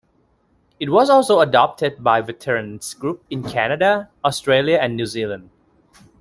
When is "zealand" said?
5.05-5.51